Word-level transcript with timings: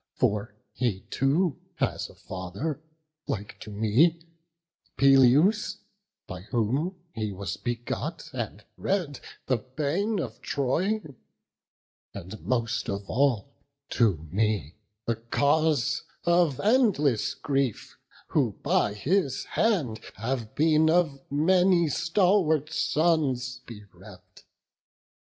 For 0.15 0.55
he 0.73 1.01
too 1.11 1.59
has 1.75 2.09
a 2.09 2.15
father, 2.15 2.81
like 3.27 3.59
to 3.59 3.69
me; 3.69 4.19
Peleus, 4.97 5.77
by 6.25 6.41
whom 6.41 6.95
he 7.13 7.31
was 7.31 7.55
begot, 7.55 8.27
and 8.33 8.65
bred, 8.79 9.19
The 9.45 9.57
bane 9.57 10.17
of 10.19 10.41
Troy; 10.41 11.03
and, 12.15 12.41
most 12.43 12.89
of 12.89 13.07
all, 13.11 13.53
to 13.91 14.27
me 14.31 14.73
The 15.05 15.17
cause 15.17 16.01
of 16.23 16.59
endless 16.59 17.35
grief, 17.35 17.95
who 18.29 18.53
by 18.63 18.95
his 18.95 19.43
hand 19.43 20.01
Have 20.15 20.55
been 20.55 20.89
of 20.89 21.19
many 21.29 21.89
stalwart 21.89 22.73
sons 22.73 23.61
bereft. 23.67 24.45